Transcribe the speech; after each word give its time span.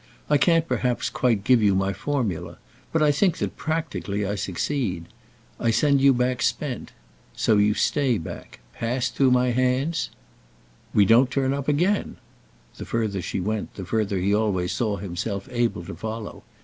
I 0.31 0.39
can't 0.39 0.67
perhaps 0.67 1.11
quite 1.11 1.43
give 1.43 1.61
you 1.61 1.75
my 1.75 1.93
formula, 1.93 2.57
but 2.91 3.03
I 3.03 3.11
think 3.11 3.37
that 3.37 3.55
practically 3.55 4.25
I 4.25 4.33
succeed. 4.33 5.05
I 5.59 5.69
send 5.69 6.01
you 6.01 6.11
back 6.11 6.41
spent. 6.41 6.91
So 7.35 7.57
you 7.57 7.75
stay 7.75 8.17
back. 8.17 8.57
Passed 8.73 9.13
through 9.15 9.29
my 9.29 9.51
hands—" 9.51 10.09
"We 10.91 11.05
don't 11.05 11.29
turn 11.29 11.53
up 11.53 11.67
again?" 11.67 12.17
The 12.77 12.85
further 12.85 13.21
she 13.21 13.39
went 13.39 13.75
the 13.75 13.85
further 13.85 14.17
he 14.17 14.33
always 14.33 14.71
saw 14.71 14.97
himself 14.97 15.47
able 15.51 15.83
to 15.85 15.93
follow. 15.93 16.41